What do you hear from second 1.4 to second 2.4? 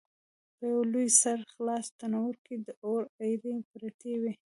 خلاص تنور